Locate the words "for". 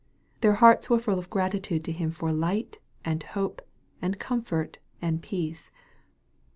2.09-2.31